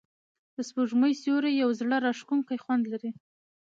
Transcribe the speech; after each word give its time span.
د 0.55 0.57
سپوږمۍ 0.67 1.13
سیوری 1.21 1.53
یو 1.61 1.69
زړه 1.79 1.97
راښکونکی 2.05 2.57
خوند 2.63 2.83
لري. 2.93 3.11